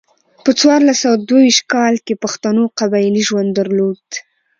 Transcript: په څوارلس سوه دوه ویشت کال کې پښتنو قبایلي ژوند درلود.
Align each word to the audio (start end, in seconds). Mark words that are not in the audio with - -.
په 0.43 0.51
څوارلس 0.59 0.97
سوه 1.03 1.15
دوه 1.27 1.41
ویشت 1.45 1.63
کال 1.73 1.95
کې 2.05 2.21
پښتنو 2.23 2.63
قبایلي 2.79 3.21
ژوند 3.27 3.49
درلود. 3.59 4.05